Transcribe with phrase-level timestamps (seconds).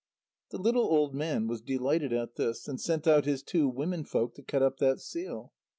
[0.49, 4.33] The little old man was delighted at this, and sent out his two women folk
[4.33, 5.53] to cut up that seal.